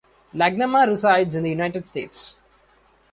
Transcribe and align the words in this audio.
Iagnemma 0.33 0.87
resides 0.87 1.35
in 1.35 1.43
the 1.43 1.49
United 1.51 1.87
States. 1.87 2.35